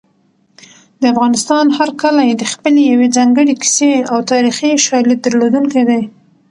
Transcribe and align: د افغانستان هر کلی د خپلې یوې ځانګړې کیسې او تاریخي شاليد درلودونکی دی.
د 0.99 1.03
افغانستان 1.13 1.65
هر 1.77 1.89
کلی 2.01 2.27
د 2.35 2.43
خپلې 2.51 2.81
یوې 2.91 3.07
ځانګړې 3.17 3.53
کیسې 3.61 3.93
او 4.11 4.17
تاریخي 4.31 4.71
شاليد 4.85 5.19
درلودونکی 5.21 5.83
دی. 5.89 6.01